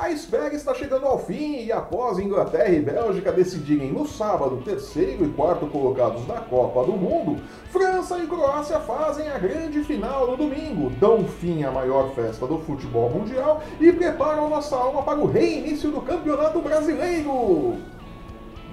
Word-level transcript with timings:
A 0.00 0.08
espera 0.10 0.54
está 0.54 0.72
chegando 0.72 1.04
ao 1.04 1.18
fim 1.18 1.62
e 1.62 1.70
após 1.70 2.18
Inglaterra 2.18 2.70
e 2.70 2.80
Bélgica 2.80 3.30
decidirem 3.30 3.92
no 3.92 4.06
sábado 4.06 4.62
terceiro 4.64 5.26
e 5.26 5.28
quarto 5.28 5.66
colocados 5.66 6.24
da 6.24 6.40
Copa 6.40 6.86
do 6.86 6.92
Mundo, 6.92 7.38
França 7.70 8.18
e 8.18 8.26
Croácia 8.26 8.80
fazem 8.80 9.28
a 9.28 9.36
grande 9.36 9.84
final 9.84 10.30
no 10.30 10.38
domingo, 10.38 10.88
dão 10.98 11.22
fim 11.26 11.64
à 11.64 11.70
maior 11.70 12.14
festa 12.14 12.46
do 12.46 12.58
futebol 12.60 13.10
mundial 13.10 13.62
e 13.78 13.92
preparam 13.92 14.48
nossa 14.48 14.74
alma 14.74 15.02
para 15.02 15.18
o 15.18 15.26
reinício 15.26 15.90
do 15.90 16.00
Campeonato 16.00 16.62
Brasileiro. 16.62 17.76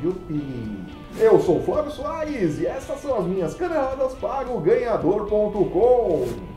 Yupi! 0.02 0.86
Eu 1.20 1.42
sou 1.42 1.62
Flávio 1.62 1.92
Soares 1.92 2.58
e 2.58 2.66
essas 2.66 3.02
são 3.02 3.18
as 3.18 3.26
minhas 3.26 3.54
caneladas 3.54 4.14
para 4.14 4.50
o 4.50 4.62
ganhador.com. 4.62 6.57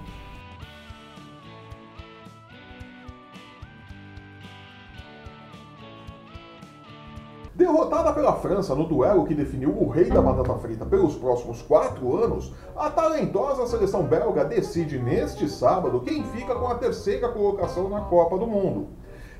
Derrotada 7.60 8.10
pela 8.14 8.32
França 8.32 8.74
no 8.74 8.86
duelo 8.86 9.26
que 9.26 9.34
definiu 9.34 9.68
o 9.68 9.86
rei 9.86 10.06
da 10.06 10.22
batata 10.22 10.54
frita 10.60 10.86
pelos 10.86 11.14
próximos 11.14 11.60
quatro 11.60 12.16
anos, 12.16 12.54
a 12.74 12.88
talentosa 12.88 13.66
seleção 13.66 14.02
belga 14.02 14.46
decide 14.46 14.98
neste 14.98 15.46
sábado 15.46 16.00
quem 16.00 16.24
fica 16.24 16.54
com 16.54 16.66
a 16.68 16.76
terceira 16.76 17.28
colocação 17.28 17.90
na 17.90 18.00
Copa 18.00 18.38
do 18.38 18.46
Mundo 18.46 18.86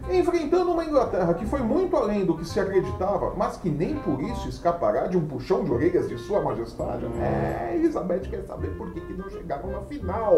enfrentando 0.09 0.73
uma 0.73 0.85
Inglaterra 0.85 1.35
que 1.35 1.45
foi 1.47 1.61
muito 1.61 1.97
além 1.97 2.25
do 2.25 2.37
que 2.37 2.45
se 2.45 2.59
acreditava, 2.59 3.35
mas 3.37 3.57
que 3.57 3.69
nem 3.69 3.97
por 3.97 4.21
isso 4.23 4.49
escapará 4.49 5.07
de 5.07 5.17
um 5.17 5.27
puxão 5.27 5.65
de 5.65 5.73
orelhas 5.73 6.09
de 6.09 6.19
Sua 6.19 6.41
Majestade. 6.41 7.05
É, 7.21 7.75
Elizabeth 7.75 8.21
quer 8.21 8.43
saber 8.45 8.69
por 8.77 8.93
que, 8.93 9.01
que 9.01 9.13
não 9.13 9.29
chegaram 9.31 9.71
na 9.71 9.81
final. 9.83 10.35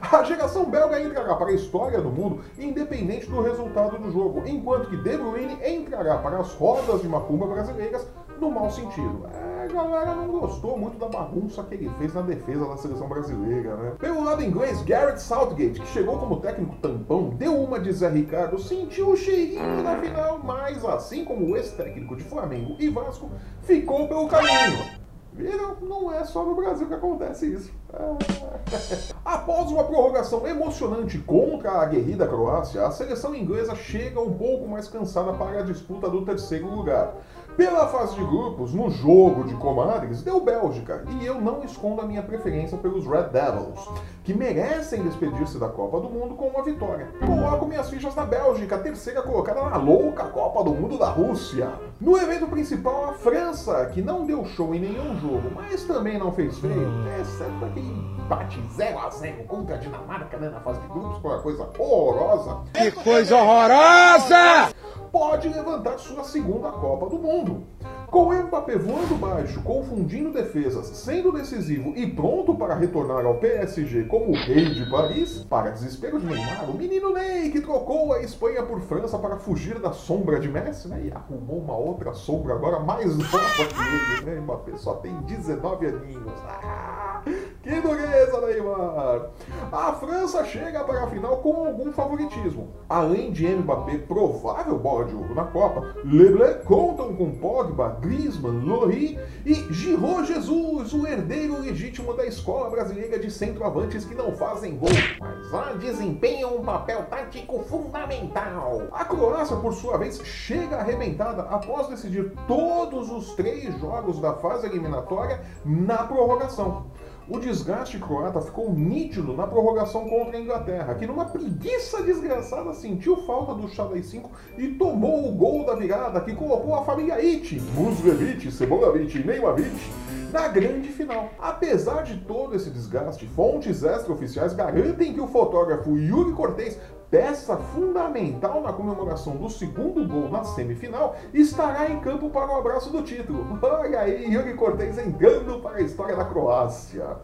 A 0.00 0.22
geração 0.22 0.64
belga 0.64 1.00
entrará 1.00 1.34
para 1.34 1.48
a 1.48 1.54
história 1.54 2.00
do 2.00 2.10
mundo, 2.10 2.40
independente 2.58 3.28
do 3.28 3.40
resultado 3.40 3.98
do 3.98 4.10
jogo, 4.10 4.42
enquanto 4.46 4.90
que 4.90 4.96
De 4.96 5.16
Bruyne 5.16 5.58
entrará 5.64 6.18
para 6.18 6.38
as 6.38 6.52
rodas 6.54 7.02
de 7.02 7.08
macumba 7.08 7.46
brasileiras 7.46 8.06
no 8.40 8.50
mau 8.50 8.70
sentido. 8.70 9.26
É, 9.34 9.57
galera 9.84 10.14
não 10.14 10.28
gostou 10.28 10.78
muito 10.78 10.98
da 10.98 11.08
bagunça 11.08 11.62
que 11.64 11.74
ele 11.74 11.90
fez 11.98 12.14
na 12.14 12.22
defesa 12.22 12.66
da 12.66 12.76
seleção 12.76 13.08
brasileira, 13.08 13.76
né? 13.76 13.92
Pelo 13.98 14.24
lado 14.24 14.42
inglês, 14.42 14.82
Garrett 14.82 15.20
Southgate, 15.20 15.80
que 15.80 15.86
chegou 15.88 16.18
como 16.18 16.40
técnico 16.40 16.76
tampão, 16.76 17.30
deu 17.30 17.56
uma 17.60 17.78
de 17.78 17.92
Zé 17.92 18.08
Ricardo, 18.08 18.58
sentiu 18.58 19.10
o 19.10 19.16
cheirinho 19.16 19.82
na 19.82 19.96
final, 19.98 20.40
mas 20.42 20.84
assim 20.84 21.24
como 21.24 21.46
o 21.46 21.56
ex-técnico 21.56 22.16
de 22.16 22.24
Flamengo 22.24 22.76
e 22.78 22.88
Vasco, 22.88 23.30
ficou 23.62 24.08
pelo 24.08 24.28
caminho. 24.28 24.98
Viram? 25.32 25.76
Não 25.80 26.12
é 26.12 26.24
só 26.24 26.44
no 26.44 26.54
Brasil 26.54 26.88
que 26.88 26.94
acontece 26.94 27.46
isso. 27.46 27.72
É. 27.92 29.14
Após 29.24 29.70
uma 29.70 29.84
prorrogação 29.84 30.46
emocionante 30.46 31.18
contra 31.18 31.70
a 31.70 31.82
aguerrida 31.82 32.26
Croácia, 32.26 32.86
a 32.86 32.90
seleção 32.90 33.34
inglesa 33.34 33.74
chega 33.74 34.20
um 34.20 34.32
pouco 34.32 34.68
mais 34.68 34.88
cansada 34.88 35.32
para 35.32 35.60
a 35.60 35.62
disputa 35.62 36.08
do 36.08 36.24
terceiro 36.24 36.66
lugar. 36.66 37.14
Pela 37.56 37.88
fase 37.88 38.14
de 38.14 38.24
grupos, 38.24 38.72
no 38.72 38.88
jogo 38.88 39.42
de 39.42 39.54
comadres, 39.54 40.22
deu 40.22 40.40
Bélgica, 40.40 41.02
e 41.08 41.26
eu 41.26 41.40
não 41.40 41.64
escondo 41.64 42.00
a 42.00 42.06
minha 42.06 42.22
preferência 42.22 42.78
pelos 42.78 43.04
Red 43.04 43.30
Devils, 43.32 43.88
que 44.22 44.32
merecem 44.32 45.02
despedir-se 45.02 45.58
da 45.58 45.68
Copa 45.68 45.98
do 45.98 46.08
Mundo 46.08 46.36
com 46.36 46.46
uma 46.46 46.62
vitória. 46.62 47.08
Coloco 47.18 47.66
minhas 47.66 47.90
fichas 47.90 48.14
na 48.14 48.24
Bélgica, 48.24 48.78
terceira 48.78 49.22
colocada 49.22 49.60
na 49.64 49.76
louca 49.76 50.24
Copa 50.26 50.62
do 50.62 50.70
Mundo 50.70 50.96
da 50.96 51.08
Rússia. 51.08 51.72
No 52.00 52.16
evento 52.16 52.46
principal, 52.46 53.06
a 53.06 53.12
França, 53.14 53.86
que 53.86 54.00
não 54.00 54.24
deu 54.24 54.44
show 54.44 54.72
em 54.72 54.78
nenhum 54.78 55.18
jogo, 55.18 55.50
mas 55.52 55.82
também 55.82 56.16
não 56.16 56.30
fez 56.30 56.58
feio, 56.58 56.92
exceto 57.20 57.64
aquele 57.64 57.77
empate 57.80 58.60
0 58.74 58.98
a 58.98 59.10
0 59.10 59.44
contra 59.44 59.76
a 59.76 59.78
Dinamarca 59.78 60.36
né, 60.38 60.48
na 60.50 60.60
fase 60.60 60.80
de 60.80 60.88
grupos, 60.88 61.18
foi 61.18 61.30
uma 61.30 61.42
coisa 61.42 61.68
horrorosa. 61.78 62.60
Que 62.74 62.90
coisa 62.90 63.36
horrorosa! 63.36 64.74
pode 65.10 65.48
levantar 65.48 65.98
sua 65.98 66.22
segunda 66.24 66.70
Copa 66.70 67.08
do 67.08 67.18
Mundo. 67.18 67.64
Com 68.08 68.28
o 68.28 68.32
Mbappé 68.32 68.78
voando 68.78 69.14
baixo, 69.16 69.62
confundindo 69.62 70.32
defesas, 70.32 70.86
sendo 70.86 71.30
decisivo 71.30 71.92
e 71.94 72.06
pronto 72.06 72.54
para 72.54 72.74
retornar 72.74 73.26
ao 73.26 73.34
PSG 73.34 74.04
como 74.04 74.30
o 74.30 74.34
rei 74.34 74.72
de 74.72 74.88
Paris, 74.90 75.44
para 75.48 75.70
desespero 75.70 76.18
de 76.18 76.24
Neymar, 76.24 76.70
o 76.70 76.74
menino 76.74 77.12
Ney 77.12 77.50
que 77.50 77.60
trocou 77.60 78.14
a 78.14 78.22
Espanha 78.22 78.62
por 78.62 78.80
França 78.80 79.18
para 79.18 79.36
fugir 79.36 79.78
da 79.78 79.92
sombra 79.92 80.40
de 80.40 80.48
Messi, 80.48 80.88
né? 80.88 81.02
E 81.04 81.12
arrumou 81.12 81.58
uma 81.58 81.76
outra 81.76 82.14
sombra 82.14 82.54
agora 82.54 82.80
mais 82.80 83.14
nova 83.14 83.28
que 83.30 84.22
ele, 84.24 84.27
Mbappé 84.36 84.76
só 84.76 84.94
tem 84.94 85.14
19 85.22 85.86
aninhos. 85.86 86.32
Ah, 86.46 87.22
que 87.62 87.80
dureza, 87.80 88.40
Neymar! 88.46 89.30
A 89.72 89.92
França 89.94 90.44
chega 90.44 90.84
para 90.84 91.04
a 91.04 91.06
final 91.06 91.38
com 91.38 91.66
algum 91.66 91.92
favoritismo. 91.92 92.68
Além 92.88 93.30
de 93.32 93.46
Mbappé, 93.46 93.98
provável 93.98 94.78
bola 94.78 95.04
de 95.04 95.14
ouro 95.14 95.34
na 95.34 95.44
Copa, 95.44 95.94
Leblé 96.04 96.54
contam 96.64 97.14
com 97.14 97.32
Pogba, 97.32 97.98
Griezmann, 98.00 98.60
Lohri 98.60 99.18
e 99.44 99.54
Giroud 99.72 100.26
Jesus, 100.26 100.92
o 100.92 101.06
herdeiro 101.06 101.60
legítimo 101.60 102.14
da 102.14 102.26
escola 102.26 102.70
brasileira 102.70 103.18
de 103.18 103.30
centroavantes 103.30 104.04
que 104.04 104.14
não 104.14 104.32
fazem 104.32 104.76
gol, 104.76 104.88
mas 105.20 105.50
já 105.50 105.72
desempenham 105.74 106.56
um 106.56 106.62
papel 106.62 107.04
tático 107.04 107.62
fundamental. 107.64 108.82
A 108.92 109.04
Croácia, 109.04 109.56
por 109.56 109.74
sua 109.74 109.98
vez, 109.98 110.20
chega 110.24 110.76
arrebentada 110.76 111.42
após 111.42 111.88
decidir 111.88 112.32
todos 112.46 113.10
os 113.10 113.34
três 113.34 113.78
jogos 113.78 114.17
da 114.20 114.34
fase 114.34 114.66
eliminatória 114.66 115.40
na 115.64 115.98
prorrogação. 115.98 116.86
O 117.30 117.38
desgaste 117.38 117.98
croata 117.98 118.40
ficou 118.40 118.72
nítido 118.72 119.34
na 119.34 119.46
prorrogação 119.46 120.08
contra 120.08 120.38
a 120.38 120.40
Inglaterra, 120.40 120.94
que 120.94 121.06
numa 121.06 121.26
preguiça 121.26 122.02
desgraçada 122.02 122.72
sentiu 122.72 123.18
falta 123.18 123.54
do 123.54 123.68
Xadrez 123.68 124.06
5 124.06 124.30
e 124.56 124.68
tomou 124.68 125.28
o 125.28 125.32
gol 125.32 125.66
da 125.66 125.74
virada 125.74 126.22
que 126.22 126.34
colocou 126.34 126.74
a 126.74 126.84
família 126.84 127.16
It, 127.16 127.60
Musgrevich, 127.74 128.50
Cebolavich 128.50 129.18
e 129.18 129.24
Neymarovich 129.24 129.92
na 130.32 130.48
grande 130.48 130.88
final. 130.88 131.30
Apesar 131.38 132.02
de 132.02 132.16
todo 132.18 132.54
esse 132.54 132.70
desgaste, 132.70 133.26
fontes 133.26 133.82
extraoficiais 133.82 134.54
garantem 134.54 135.12
que 135.12 135.20
o 135.20 135.26
fotógrafo 135.26 135.98
Yuri 135.98 136.32
Cortez 136.32 136.78
peça 137.10 137.56
fundamental 137.56 138.60
na 138.62 138.72
comemoração 138.72 139.36
do 139.36 139.48
segundo 139.48 140.06
gol 140.06 140.28
na 140.28 140.44
semifinal, 140.44 141.16
estará 141.32 141.90
em 141.90 142.00
campo 142.00 142.30
para 142.30 142.52
o 142.52 142.58
abraço 142.58 142.90
do 142.90 143.02
título. 143.02 143.58
Olha 143.62 144.00
aí, 144.00 144.32
Yuri 144.32 144.54
Cortez 144.54 144.98
entrando 144.98 145.60
para 145.60 145.78
a 145.78 145.82
história 145.82 146.16
da 146.16 146.24
Croácia. 146.24 147.16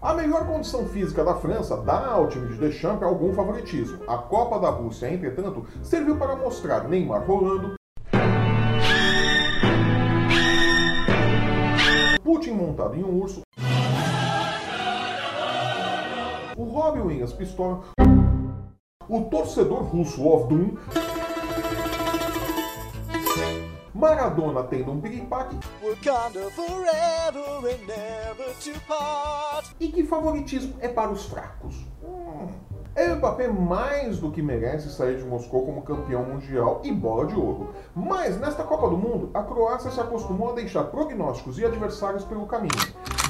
A 0.00 0.14
melhor 0.14 0.46
condição 0.46 0.86
física 0.86 1.22
da 1.22 1.34
França 1.34 1.76
dá 1.76 2.06
ao 2.06 2.26
time 2.26 2.48
de 2.48 2.54
Deschamps 2.56 3.02
algum 3.02 3.34
favoritismo. 3.34 4.02
A 4.08 4.16
Copa 4.16 4.58
da 4.58 4.70
Rússia, 4.70 5.12
entretanto, 5.12 5.66
serviu 5.82 6.16
para 6.16 6.36
mostrar 6.36 6.88
Neymar 6.88 7.26
rolando, 7.26 7.74
Putin 12.22 12.52
montado 12.52 12.96
em 12.96 13.02
um 13.02 13.20
urso 13.20 13.42
o 16.60 16.64
Robin 16.64 17.00
Williams 17.00 17.32
pistola, 17.32 17.80
o 19.08 19.22
torcedor 19.22 19.82
russo 19.84 20.28
of 20.28 20.46
Doom, 20.48 20.76
Maradona 23.94 24.62
tendo 24.64 24.92
um 24.92 25.00
piripaque 25.00 25.56
e 29.80 29.88
que 29.88 30.04
favoritismo 30.04 30.74
é 30.80 30.88
para 30.88 31.10
os 31.10 31.24
fracos. 31.24 31.86
Hum. 32.02 32.48
Mbappé 33.16 33.48
mais 33.48 34.18
do 34.18 34.30
que 34.30 34.42
merece 34.42 34.90
sair 34.90 35.16
de 35.16 35.24
Moscou 35.24 35.64
como 35.64 35.82
campeão 35.82 36.24
mundial 36.24 36.82
e 36.84 36.92
bola 36.92 37.26
de 37.26 37.34
ouro. 37.34 37.72
Mas 37.94 38.38
nesta 38.38 38.64
Copa 38.64 38.88
do 38.90 38.98
Mundo, 38.98 39.30
a 39.32 39.42
Croácia 39.42 39.90
se 39.90 40.00
acostumou 40.00 40.50
a 40.50 40.54
deixar 40.54 40.84
prognósticos 40.84 41.58
e 41.58 41.64
adversários 41.64 42.24
pelo 42.24 42.46
caminho. 42.46 42.70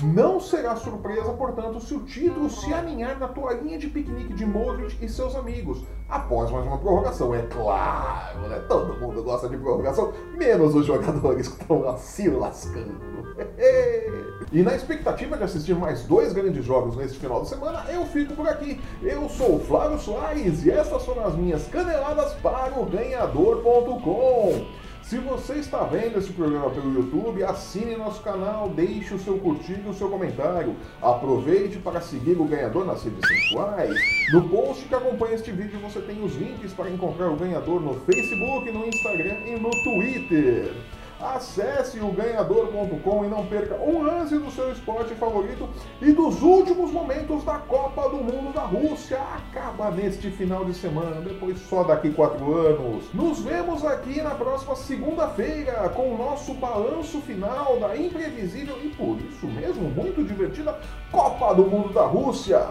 Não 0.02 0.40
será 0.40 0.76
surpresa, 0.76 1.32
portanto, 1.34 1.78
se 1.78 1.92
o 1.94 2.00
título 2.00 2.48
se 2.48 2.72
aninhar 2.72 3.18
na 3.18 3.28
toalhinha 3.28 3.78
de 3.78 3.86
piquenique 3.86 4.32
de 4.32 4.46
Modric 4.46 4.96
e 5.04 5.08
seus 5.08 5.36
amigos, 5.36 5.84
após 6.08 6.50
mais 6.50 6.66
uma 6.66 6.78
prorrogação. 6.78 7.34
É 7.34 7.42
claro, 7.42 8.48
né? 8.48 8.64
Todo 8.66 8.98
mundo 8.98 9.22
gosta 9.22 9.48
de 9.48 9.58
prorrogação, 9.58 10.12
menos 10.36 10.74
os 10.74 10.86
jogadores 10.86 11.48
que 11.48 11.60
estão 11.60 11.82
lá 11.82 11.98
se 11.98 12.28
lascando. 12.28 13.10
e 14.50 14.62
na 14.62 14.74
expectativa 14.74 15.36
de 15.36 15.44
assistir 15.44 15.74
mais 15.74 16.02
dois 16.02 16.32
grandes 16.32 16.64
jogos 16.64 16.96
neste 16.96 17.18
final 17.18 17.42
de 17.42 17.48
semana, 17.48 17.84
eu 17.90 18.06
fico 18.06 18.34
por 18.34 18.48
aqui. 18.48 18.80
Eu 19.02 19.28
sou 19.28 19.56
o 19.56 19.60
Flávio 19.60 19.98
Soares 19.98 20.64
e 20.64 20.70
essas 20.70 21.04
foram 21.04 21.26
as 21.26 21.34
minhas 21.34 21.66
caneladas 21.68 22.32
para 22.34 22.80
o 22.80 22.86
ganhador.com. 22.86 24.79
Se 25.10 25.18
você 25.18 25.54
está 25.54 25.82
vendo 25.82 26.20
esse 26.20 26.32
programa 26.32 26.70
pelo 26.70 26.94
YouTube, 26.94 27.42
assine 27.42 27.96
nosso 27.96 28.22
canal, 28.22 28.68
deixe 28.68 29.12
o 29.12 29.18
seu 29.18 29.40
curtir 29.40 29.82
e 29.84 29.88
o 29.88 29.92
seu 29.92 30.08
comentário. 30.08 30.76
Aproveite 31.02 31.78
para 31.78 32.00
seguir 32.00 32.38
o 32.38 32.44
ganhador 32.44 32.86
nas 32.86 33.02
redes 33.02 33.28
sensuais. 33.28 33.92
No 34.32 34.48
post 34.48 34.84
que 34.84 34.94
acompanha 34.94 35.34
este 35.34 35.50
vídeo 35.50 35.80
você 35.80 36.00
tem 36.00 36.22
os 36.22 36.36
links 36.36 36.72
para 36.72 36.88
encontrar 36.88 37.28
o 37.28 37.34
ganhador 37.34 37.80
no 37.80 37.94
Facebook, 37.94 38.70
no 38.70 38.86
Instagram 38.86 39.38
e 39.48 39.58
no 39.58 39.70
Twitter. 39.82 40.76
Acesse 41.22 42.00
o 42.00 42.10
ganhador.com 42.12 43.24
e 43.24 43.28
não 43.28 43.46
perca 43.46 43.74
um 43.76 44.02
lance 44.02 44.38
do 44.38 44.50
seu 44.50 44.72
esporte 44.72 45.14
favorito 45.14 45.68
e 46.00 46.12
dos 46.12 46.42
últimos 46.42 46.90
momentos 46.90 47.44
da 47.44 47.58
Copa 47.58 48.08
do 48.08 48.16
Mundo 48.16 48.52
da 48.54 48.62
Rússia. 48.62 49.18
Acaba 49.20 49.90
neste 49.90 50.30
final 50.30 50.64
de 50.64 50.74
semana, 50.74 51.20
depois 51.20 51.58
só 51.60 51.84
daqui 51.84 52.10
quatro 52.10 52.54
anos. 52.54 53.12
Nos 53.12 53.40
vemos 53.40 53.84
aqui 53.84 54.22
na 54.22 54.30
próxima 54.30 54.74
segunda-feira 54.74 55.88
com 55.90 56.14
o 56.14 56.18
nosso 56.18 56.54
balanço 56.54 57.20
final 57.20 57.78
da 57.78 57.96
imprevisível 57.96 58.78
e 58.82 58.88
por 58.88 59.18
isso 59.20 59.46
mesmo 59.46 59.88
muito 59.90 60.24
divertida 60.24 60.78
Copa 61.12 61.54
do 61.54 61.64
Mundo 61.64 61.92
da 61.92 62.06
Rússia. 62.06 62.68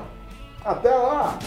Até 0.65 0.93
lá! 0.93 1.37